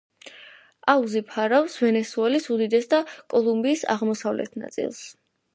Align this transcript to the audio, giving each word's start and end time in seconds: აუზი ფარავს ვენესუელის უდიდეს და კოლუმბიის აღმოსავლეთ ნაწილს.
აუზი 0.93 1.21
ფარავს 1.33 1.75
ვენესუელის 1.83 2.49
უდიდეს 2.57 2.89
და 2.95 3.03
კოლუმბიის 3.35 3.87
აღმოსავლეთ 3.97 4.59
ნაწილს. 4.65 5.09